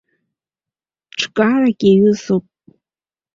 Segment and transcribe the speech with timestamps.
[1.17, 2.45] Ҽкарак иаҩызоуп.